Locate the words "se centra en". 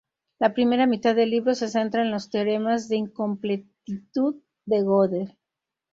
1.53-2.09